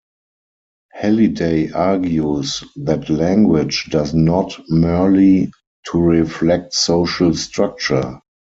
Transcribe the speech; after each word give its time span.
Halliday 0.93 1.69
argues 1.73 2.63
that 2.75 3.07
language 3.07 3.85
does 3.91 4.15
not 4.15 4.51
merely 4.67 5.51
to 5.91 5.99
reflect 6.01 6.73
social 6.73 7.35
structure. 7.35 8.19